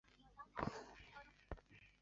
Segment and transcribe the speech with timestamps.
[0.55, 0.71] 母祝氏。